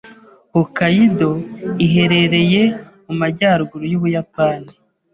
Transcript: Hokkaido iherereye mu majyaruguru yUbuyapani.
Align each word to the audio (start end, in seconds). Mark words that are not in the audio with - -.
Hokkaido 0.53 1.29
iherereye 1.85 2.63
mu 3.05 3.13
majyaruguru 3.21 3.83
yUbuyapani. 3.91 4.69